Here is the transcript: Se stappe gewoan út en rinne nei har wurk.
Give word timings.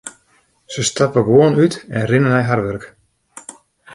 Se 0.73 0.81
stappe 0.87 1.23
gewoan 1.27 1.57
út 1.65 1.75
en 1.97 2.03
rinne 2.11 2.29
nei 2.31 2.45
har 2.49 2.61
wurk. 2.65 2.85